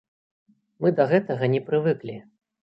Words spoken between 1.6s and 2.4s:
прывыклі.